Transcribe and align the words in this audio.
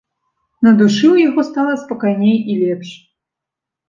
На 0.67 0.71
душы 0.79 1.03
ў 1.15 1.25
яго 1.29 1.43
стала 1.49 1.73
спакайней 1.81 2.37
і 2.55 2.57
лепш. 2.63 2.89